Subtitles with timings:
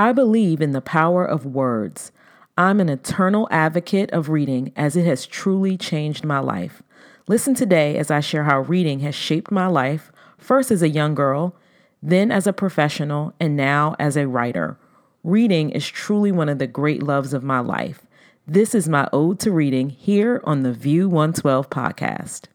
[0.00, 2.10] I believe in the power of words.
[2.56, 6.82] I'm an eternal advocate of reading as it has truly changed my life.
[7.28, 11.14] Listen today as I share how reading has shaped my life, first as a young
[11.14, 11.54] girl,
[12.02, 14.78] then as a professional, and now as a writer.
[15.22, 18.06] Reading is truly one of the great loves of my life.
[18.46, 22.46] This is my ode to reading here on the View 112 podcast.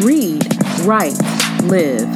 [0.00, 0.46] Read,
[0.86, 1.18] write,
[1.64, 2.06] live.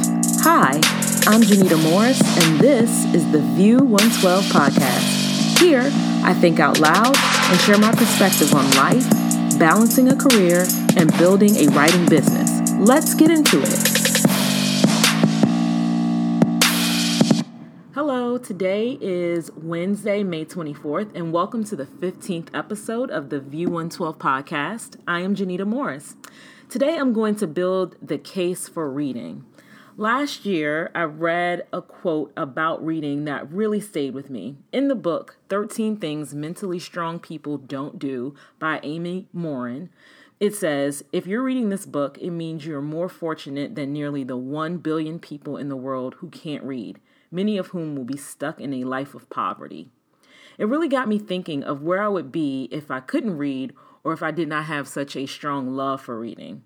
[0.43, 5.59] Hi, I'm Janita Morris, and this is the View 112 podcast.
[5.59, 5.87] Here,
[6.25, 9.07] I think out loud and share my perspective on life,
[9.59, 10.65] balancing a career,
[10.97, 12.71] and building a writing business.
[12.73, 13.87] Let's get into it.
[17.93, 23.67] Hello, today is Wednesday, May 24th, and welcome to the 15th episode of the View
[23.67, 24.95] 112 podcast.
[25.07, 26.15] I am Janita Morris.
[26.67, 29.45] Today I'm going to build the case for reading.
[29.97, 34.55] Last year, I read a quote about reading that really stayed with me.
[34.71, 39.89] In the book, 13 Things Mentally Strong People Don't Do by Amy Morin,
[40.39, 44.37] it says, If you're reading this book, it means you're more fortunate than nearly the
[44.37, 48.61] 1 billion people in the world who can't read, many of whom will be stuck
[48.61, 49.89] in a life of poverty.
[50.57, 53.73] It really got me thinking of where I would be if I couldn't read
[54.05, 56.63] or if I did not have such a strong love for reading.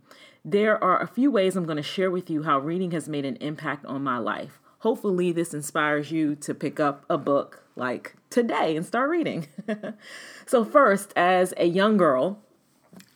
[0.47, 3.25] There are a few ways I'm going to share with you how reading has made
[3.25, 4.59] an impact on my life.
[4.77, 9.47] Hopefully, this inspires you to pick up a book like today and start reading.
[10.45, 12.43] so, first, as a young girl,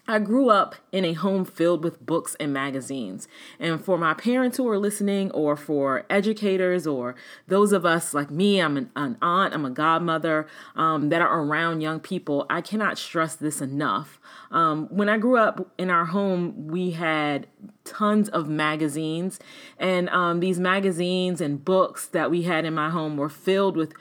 [0.10, 3.28] I grew up in a home filled with books and magazines.
[3.60, 7.14] And for my parents who are listening, or for educators, or
[7.48, 11.42] those of us like me, I'm an, an aunt, I'm a godmother um, that are
[11.44, 14.20] around young people, I cannot stress this enough.
[14.50, 17.46] Um, when I grew up in our home, we had
[17.84, 19.40] tons of magazines,
[19.78, 23.94] and um, these magazines and books that we had in my home were filled with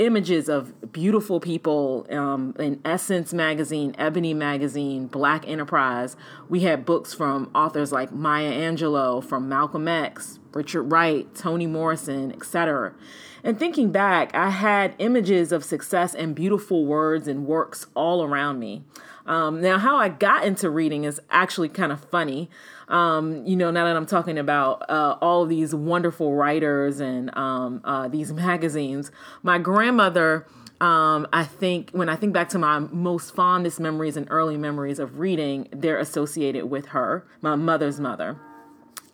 [0.00, 6.16] images of beautiful people um, in Essence magazine, Ebony magazine, Black Enterprise.
[6.48, 12.32] We had books from authors like Maya Angelou, from Malcolm X, Richard Wright, Toni Morrison,
[12.32, 12.94] etc.
[13.44, 18.58] And thinking back, I had images of success and beautiful words and works all around
[18.58, 18.82] me.
[19.30, 22.50] Um, now, how I got into reading is actually kind of funny.
[22.88, 27.80] Um, you know, now that I'm talking about uh, all these wonderful writers and um,
[27.84, 29.12] uh, these magazines,
[29.44, 30.46] my grandmother.
[30.80, 34.98] Um, I think when I think back to my most fondest memories and early memories
[34.98, 38.36] of reading, they're associated with her, my mother's mother.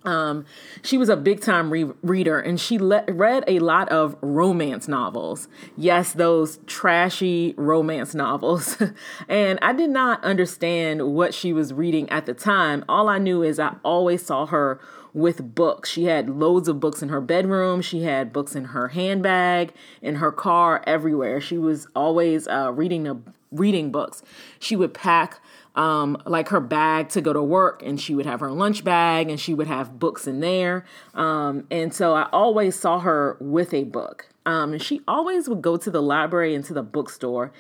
[0.06, 0.46] Um,
[0.82, 4.86] she was a big time re- reader and she le- read a lot of romance
[4.86, 5.48] novels.
[5.76, 8.80] Yes, those trashy romance novels.
[9.28, 12.84] and I did not understand what she was reading at the time.
[12.88, 14.80] All I knew is I always saw her
[15.12, 15.90] with books.
[15.90, 19.72] She had loads of books in her bedroom, she had books in her handbag,
[20.02, 21.40] in her car, everywhere.
[21.40, 23.18] She was always uh, reading the
[23.50, 24.22] reading books.
[24.58, 25.40] She would pack
[25.76, 29.28] um, like her bag to go to work, and she would have her lunch bag,
[29.30, 30.84] and she would have books in there.
[31.14, 34.28] Um, and so I always saw her with a book.
[34.46, 37.52] Um, and she always would go to the library and to the bookstore.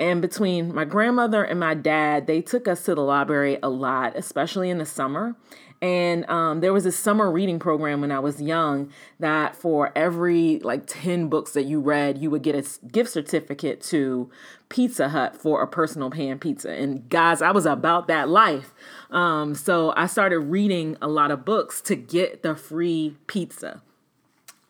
[0.00, 4.16] And between my grandmother and my dad, they took us to the library a lot,
[4.16, 5.36] especially in the summer.
[5.82, 10.58] And um, there was a summer reading program when I was young that for every
[10.60, 14.30] like 10 books that you read, you would get a gift certificate to
[14.70, 16.70] Pizza Hut for a personal pan pizza.
[16.70, 18.72] And guys, I was about that life.
[19.10, 23.82] Um, so I started reading a lot of books to get the free pizza.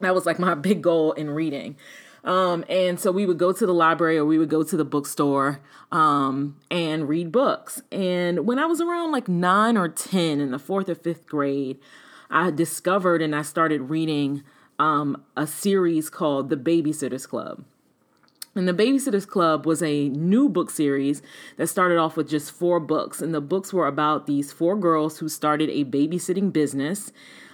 [0.00, 1.76] That was like my big goal in reading.
[2.24, 4.84] Um, and so we would go to the library or we would go to the
[4.84, 5.60] bookstore
[5.90, 7.82] um, and read books.
[7.90, 11.78] And when I was around like nine or 10 in the fourth or fifth grade,
[12.30, 14.42] I discovered and I started reading
[14.78, 17.64] um, a series called The Babysitter's Club.
[18.54, 21.22] And the Babysitter's Club was a new book series
[21.56, 23.20] that started off with just four books.
[23.20, 27.12] And the books were about these four girls who started a babysitting business.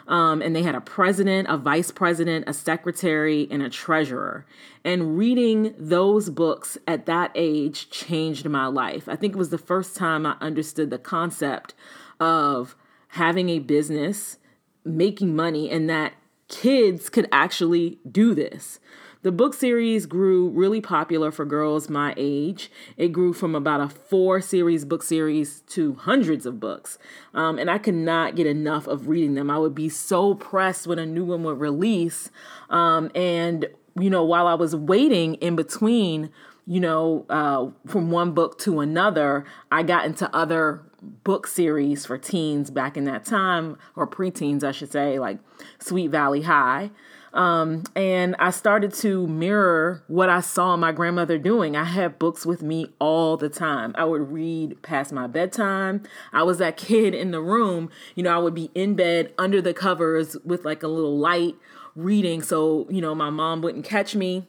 [0.09, 4.47] Um, and they had a president, a vice president, a secretary, and a treasurer.
[4.84, 9.09] And reading those books at that age changed my life.
[9.09, 11.75] I think it was the first time I understood the concept
[12.21, 12.77] of
[13.09, 14.39] having a business,
[14.84, 16.13] making money, and that
[16.48, 18.78] kids could actually do this.
[19.27, 22.71] The book series grew really popular for girls my age.
[22.97, 26.97] It grew from about a four series book series to hundreds of books.
[27.34, 29.51] Um, and I could not get enough of reading them.
[29.51, 32.31] I would be so pressed when a new one would release.
[32.71, 33.67] Um, and,
[33.99, 36.31] you know, while I was waiting in between,
[36.65, 42.17] you know, uh, from one book to another, I got into other book series for
[42.17, 45.41] teens back in that time, or preteens, I should say, like
[45.81, 46.93] Sweet Valley High.
[47.36, 51.77] Um, and I started to mirror what I saw my grandmother doing.
[51.77, 53.94] I had books with me all the time.
[53.97, 56.03] I would read past my bedtime.
[56.33, 59.60] I was that kid in the room, you know, I would be in bed under
[59.60, 61.56] the covers with like a little light
[61.94, 64.47] reading so, you know, my mom wouldn't catch me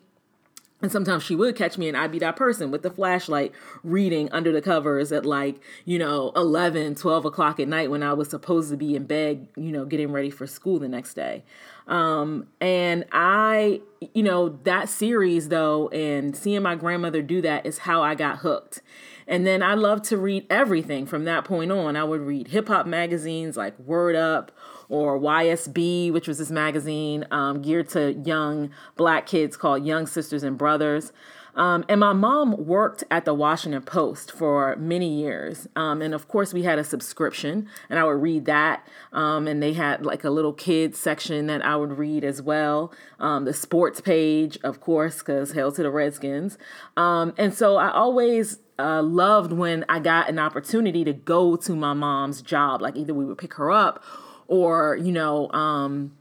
[0.81, 3.51] and sometimes she would catch me and I'd be that person with the flashlight
[3.83, 8.13] reading under the covers at like, you know, 11, 12 o'clock at night when I
[8.13, 11.43] was supposed to be in bed, you know, getting ready for school the next day.
[11.87, 13.81] Um, and I,
[14.13, 18.39] you know, that series though, and seeing my grandmother do that is how I got
[18.39, 18.81] hooked.
[19.27, 21.95] And then I love to read everything from that point on.
[21.95, 24.51] I would read hip hop magazines like Word Up
[24.89, 30.43] or YSB, which was this magazine um, geared to young black kids called Young Sisters
[30.43, 31.11] and Brothers.
[31.57, 35.67] Um, and my mom worked at the Washington Post for many years.
[35.75, 38.87] Um, and of course, we had a subscription, and I would read that.
[39.11, 42.93] Um, and they had like a little kids section that I would read as well.
[43.19, 46.59] Um, the sports page, of course, because hell to the Redskins.
[46.95, 51.75] Um, and so I always uh, loved when I got an opportunity to go to
[51.75, 52.83] my mom's job.
[52.83, 54.03] Like either we would pick her up
[54.47, 56.17] or, you know, um,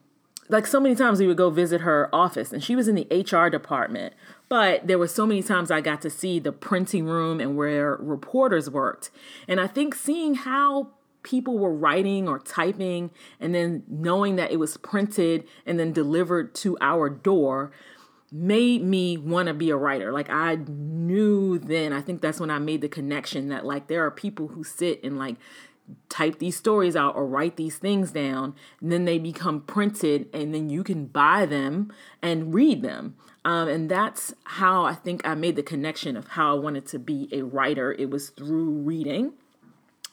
[0.49, 3.06] like so many times we would go visit her office and she was in the
[3.11, 4.14] HR department.
[4.49, 7.96] But there were so many times I got to see the printing room and where
[7.96, 9.11] reporters worked.
[9.49, 10.90] And I think seeing how
[11.25, 16.55] people were writing or typing and then knowing that it was printed and then delivered
[16.55, 17.72] to our door
[18.31, 20.12] made me want to be a writer.
[20.12, 24.05] Like I knew then, I think that's when I made the connection that like there
[24.05, 25.37] are people who sit and like
[26.08, 30.54] type these stories out or write these things down and then they become printed and
[30.54, 31.92] then you can buy them
[32.22, 33.16] and read them.
[33.44, 36.98] Um, and that's how i think i made the connection of how i wanted to
[36.98, 37.92] be a writer.
[37.92, 39.32] It was through reading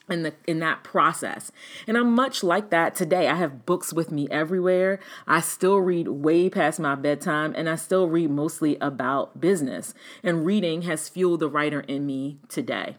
[0.08, 1.50] in the in that process.
[1.86, 3.28] And i'm much like that today.
[3.28, 5.00] I have books with me everywhere.
[5.26, 9.94] I still read way past my bedtime and i still read mostly about business.
[10.22, 12.96] And reading has fueled the writer in me today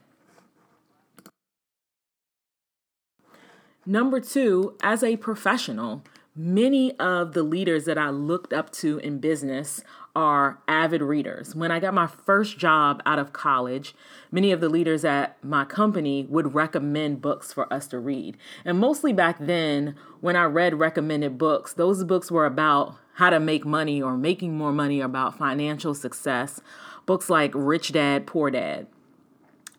[3.85, 6.03] Number two, as a professional,
[6.35, 9.83] many of the leaders that I looked up to in business
[10.15, 11.53] are avid readers.
[11.53, 13.93] When I got my first job out of college,
[14.31, 18.37] many of the leaders at my company would recommend books for us to read.
[18.63, 23.39] And mostly back then, when I read recommended books, those books were about how to
[23.39, 26.59] make money or making more money, about financial success.
[27.05, 28.87] Books like Rich Dad, Poor Dad.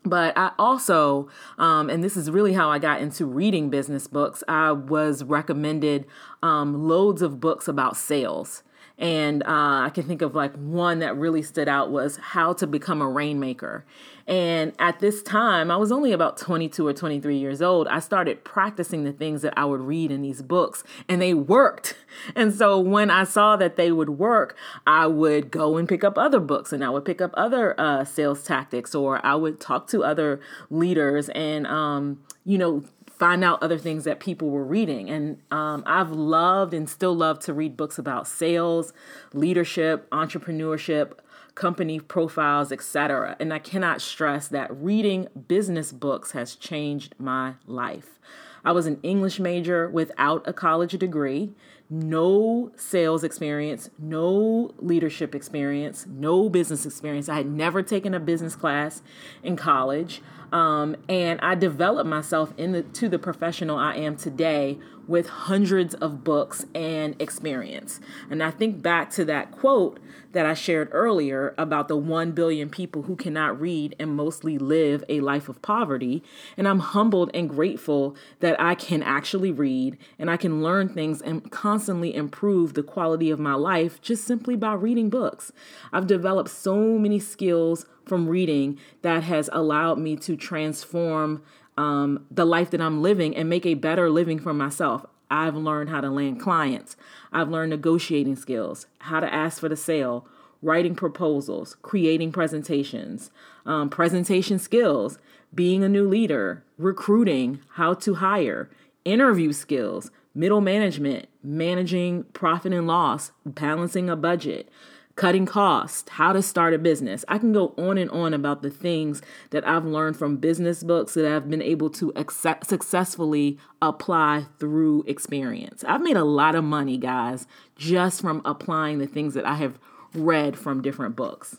[0.09, 4.43] But I also, um, and this is really how I got into reading business books,
[4.47, 6.05] I was recommended
[6.41, 8.63] um, loads of books about sales.
[8.99, 12.65] And uh, I can think of like one that really stood out was How to
[12.65, 13.85] Become a Rainmaker.
[14.25, 17.87] And at this time, I was only about 22 or 23 years old.
[17.87, 21.95] I started practicing the things that I would read in these books, and they worked.
[22.35, 24.57] And so when I saw that they would work,
[24.87, 28.05] I would go and pick up other books and I would pick up other uh,
[28.05, 30.39] sales tactics, or I would talk to other
[30.71, 32.83] leaders and, um, you know,
[33.17, 35.09] find out other things that people were reading.
[35.09, 38.93] And um, I've loved and still love to read books about sales,
[39.33, 41.13] leadership, entrepreneurship,
[41.55, 43.35] company profiles, etc.
[43.39, 48.19] And I cannot stress that reading business books has changed my life.
[48.63, 51.53] I was an English major without a college degree,
[51.89, 57.29] no sales experience, no leadership experience, no business experience.
[57.29, 59.01] I had never taken a business class
[59.41, 60.21] in college.
[60.51, 64.77] Um, and I developed myself into the professional I am today
[65.07, 67.99] with hundreds of books and experience.
[68.29, 69.99] And I think back to that quote
[70.33, 75.03] that I shared earlier about the 1 billion people who cannot read and mostly live
[75.07, 76.23] a life of poverty.
[76.57, 81.21] And I'm humbled and grateful that I can actually read and I can learn things
[81.21, 85.51] and constantly improve the quality of my life just simply by reading books.
[85.93, 91.43] I've developed so many skills from reading that has allowed me to transform
[91.77, 95.05] um, the life that I'm living and make a better living for myself.
[95.29, 96.95] I've learned how to land clients.
[97.31, 100.25] I've learned negotiating skills, how to ask for the sale,
[100.61, 103.29] writing proposals, creating presentations,
[103.65, 105.19] um, presentation skills,
[105.53, 108.69] being a new leader, recruiting, how to hire,
[109.05, 114.69] interview skills, middle management, managing profit and loss, balancing a budget,
[115.17, 117.25] cutting costs, how to start a business.
[117.27, 121.15] I can go on and on about the things that I've learned from business books
[121.15, 125.83] that I've been able to accept, successfully apply through experience.
[125.85, 129.79] I've made a lot of money, guys, just from applying the things that I have
[130.13, 131.57] read from different books.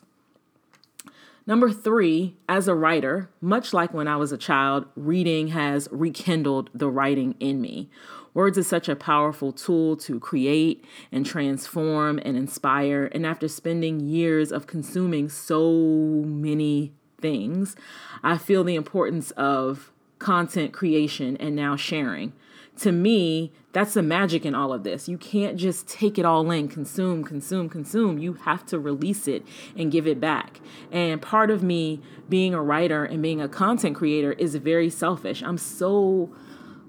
[1.45, 6.71] Number three, as a writer, much like when I was a child, reading has rekindled
[6.73, 7.91] the writing in me.
[8.38, 13.07] Words is such a powerful tool to create and transform and inspire.
[13.07, 15.73] And after spending years of consuming so
[16.25, 17.75] many things,
[18.23, 19.90] I feel the importance of
[20.21, 22.33] content creation and now sharing.
[22.76, 25.09] To me, that's the magic in all of this.
[25.09, 28.18] You can't just take it all in, consume, consume, consume.
[28.18, 29.45] You have to release it
[29.76, 30.61] and give it back.
[30.92, 35.42] And part of me being a writer and being a content creator is very selfish.
[35.42, 36.30] I'm so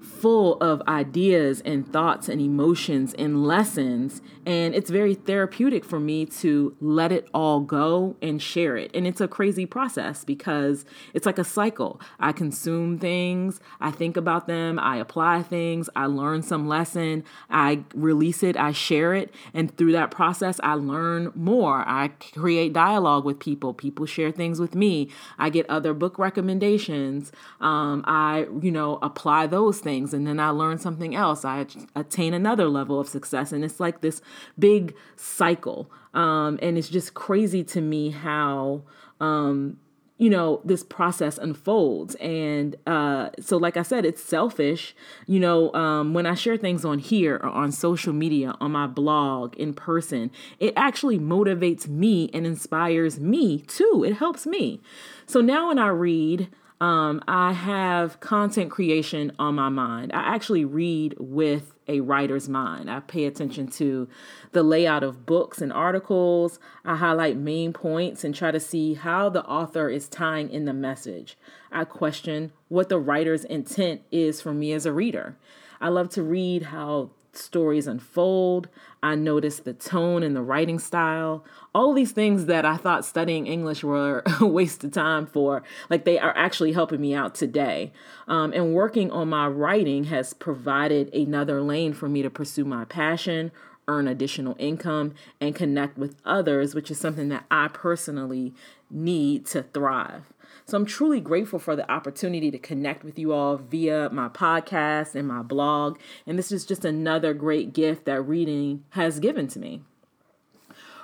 [0.00, 4.22] full of ideas and thoughts and emotions and lessons.
[4.50, 8.90] And it's very therapeutic for me to let it all go and share it.
[8.92, 12.00] And it's a crazy process because it's like a cycle.
[12.18, 17.84] I consume things, I think about them, I apply things, I learn some lesson, I
[17.94, 19.32] release it, I share it.
[19.54, 21.88] And through that process, I learn more.
[21.88, 27.30] I create dialogue with people, people share things with me, I get other book recommendations.
[27.60, 31.44] Um, I, you know, apply those things and then I learn something else.
[31.44, 33.52] I attain another level of success.
[33.52, 34.20] And it's like this
[34.58, 35.90] big cycle.
[36.14, 38.82] Um, and it's just crazy to me how.
[39.20, 39.78] Um,
[40.20, 44.94] you know this process unfolds and uh, so like i said it's selfish
[45.26, 48.86] you know um, when i share things on here or on social media on my
[48.86, 54.80] blog in person it actually motivates me and inspires me too it helps me
[55.24, 56.48] so now when i read
[56.82, 60.12] um, I have content creation on my mind.
[60.14, 62.88] I actually read with a writer's mind.
[62.88, 64.08] I pay attention to
[64.52, 66.60] the layout of books and articles.
[66.84, 70.72] I highlight main points and try to see how the author is tying in the
[70.72, 71.36] message.
[71.72, 75.36] I question what the writer's intent is for me as a reader.
[75.80, 78.68] I love to read how stories unfold.
[79.02, 81.44] I notice the tone and the writing style.
[81.74, 86.04] All these things that I thought studying English were a waste of time for, like
[86.04, 87.92] they are actually helping me out today.
[88.28, 92.84] Um, and working on my writing has provided another lane for me to pursue my
[92.84, 93.52] passion,
[93.90, 98.54] earn additional income, and connect with others, which is something that I personally
[98.90, 100.32] need to thrive.
[100.64, 105.16] So I'm truly grateful for the opportunity to connect with you all via my podcast
[105.16, 105.98] and my blog.
[106.26, 109.82] And this is just another great gift that reading has given to me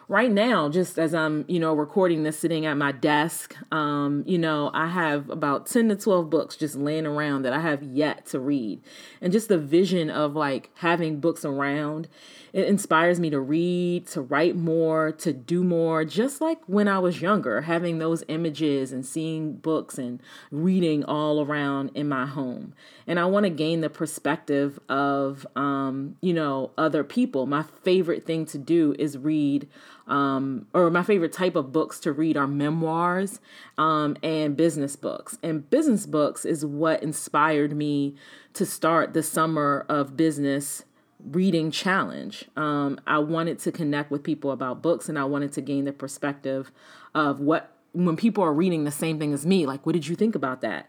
[0.09, 4.39] right now, just as I'm, you know, recording this sitting at my desk, um, you
[4.39, 8.27] know, I have about 10 to 12 books just laying around that I have yet
[8.27, 8.81] to read.
[9.21, 12.09] And just the vision of like having books around
[12.57, 16.99] it inspires me to read, to write more, to do more, just like when I
[16.99, 22.73] was younger, having those images and seeing books and reading all around in my home.
[23.07, 27.45] And I want to gain the perspective of, um, you know, other people.
[27.45, 29.69] My favorite thing to do is read
[30.07, 33.41] um, or my favorite type of books to read are memoirs
[33.77, 35.39] um, and business books.
[35.43, 38.15] And business books is what inspired me
[38.55, 40.85] to start the summer of business
[41.25, 42.45] reading challenge.
[42.57, 45.93] Um, I wanted to connect with people about books and I wanted to gain the
[45.93, 46.71] perspective
[47.15, 50.15] of what, when people are reading the same thing as me, like, what did you
[50.15, 50.89] think about that?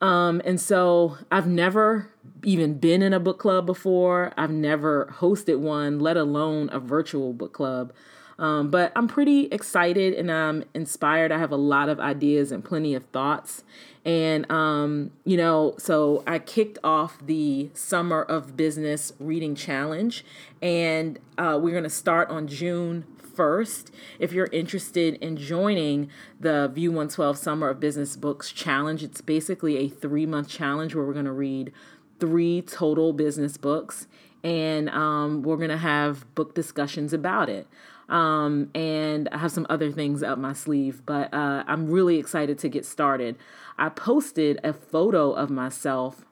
[0.00, 2.10] Um, and so I've never
[2.44, 4.32] even been in a book club before.
[4.36, 7.92] I've never hosted one, let alone a virtual book club.
[8.38, 11.32] Um, but I'm pretty excited and I'm inspired.
[11.32, 13.64] I have a lot of ideas and plenty of thoughts.
[14.04, 20.24] And, um, you know, so I kicked off the Summer of Business Reading Challenge,
[20.62, 23.04] and uh, we're going to start on June
[23.38, 23.90] 1st.
[24.18, 26.08] If you're interested in joining
[26.40, 31.04] the View 112 Summer of Business Books Challenge, it's basically a three month challenge where
[31.04, 31.72] we're going to read
[32.18, 34.08] three total business books
[34.42, 37.66] and um, we're going to have book discussions about it.
[38.08, 42.58] Um, and I have some other things up my sleeve, but uh, I'm really excited
[42.60, 43.36] to get started.
[43.76, 46.24] I posted a photo of myself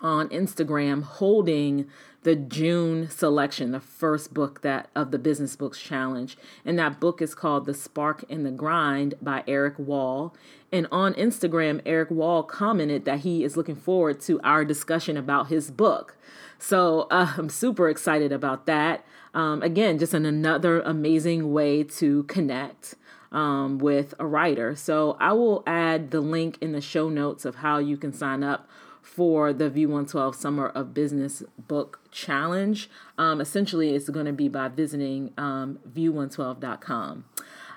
[0.00, 1.86] on Instagram holding
[2.22, 6.36] the June selection, the first book that of the Business Books Challenge.
[6.64, 10.34] And that book is called The Spark and the Grind by Erik Wahl.
[10.72, 15.48] And on Instagram, Erik Wahl commented that he is looking forward to our discussion about
[15.48, 16.16] his book.
[16.58, 19.04] So uh, I'm super excited about that.
[19.34, 22.94] Um, again, just an, another amazing way to connect
[23.32, 24.74] um, with a writer.
[24.74, 28.42] So I will add the link in the show notes of how you can sign
[28.42, 28.68] up
[29.02, 32.90] for the View 112 Summer of Business Book Challenge.
[33.16, 37.24] Um, essentially, it's going to be by visiting um, view112.com.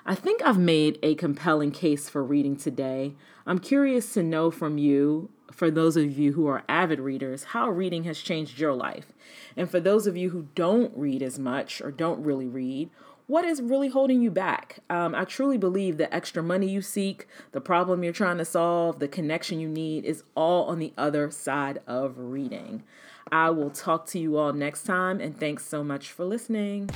[0.04, 3.14] I think I've made a compelling case for reading today.
[3.46, 7.68] I'm curious to know from you, for those of you who are avid readers, how
[7.70, 9.12] reading has changed your life.
[9.56, 12.90] And for those of you who don't read as much or don't really read,
[13.26, 14.80] what is really holding you back?
[14.90, 18.98] Um, I truly believe the extra money you seek, the problem you're trying to solve,
[18.98, 22.82] the connection you need is all on the other side of reading.
[23.30, 26.90] I will talk to you all next time, and thanks so much for listening.